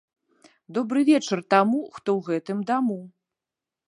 [0.77, 2.97] Добры вечар таму, хто ў гэтым даму!